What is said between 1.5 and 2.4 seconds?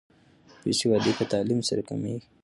سره کمیږي.